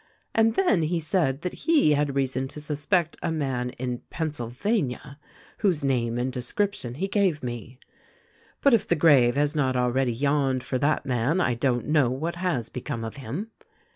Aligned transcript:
And 0.33 0.55
then 0.55 0.81
he 0.81 0.99
said 0.99 1.41
that 1.43 1.53
he 1.53 1.91
had 1.93 2.15
reason 2.15 2.47
to 2.47 2.59
suspect 2.59 3.17
a 3.21 3.31
man 3.31 3.69
in 3.77 3.99
Pennsylvania 4.09 5.19
whose 5.59 5.83
name 5.83 6.17
and 6.17 6.33
description 6.33 6.95
he 6.95 7.07
gave 7.07 7.43
me. 7.43 7.77
But 8.61 8.73
if 8.73 8.87
the 8.87 8.95
grave 8.95 9.35
has 9.35 9.55
not 9.55 9.75
already 9.75 10.11
yawned 10.11 10.63
for 10.63 10.79
that 10.79 11.05
man 11.05 11.39
I 11.39 11.53
don't 11.53 11.85
know 11.85 12.09
what 12.09 12.37
has 12.37 12.67
become 12.67 13.03
of 13.03 13.17
him. 13.17 13.51